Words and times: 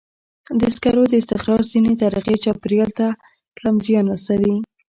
د 0.59 0.61
سکرو 0.75 1.03
د 1.09 1.13
استخراج 1.21 1.63
ځینې 1.73 1.91
طریقې 2.01 2.35
چاپېریال 2.43 2.91
ته 2.99 3.07
کم 3.59 3.75
زیان 3.85 4.05
رسوي. 4.13 4.55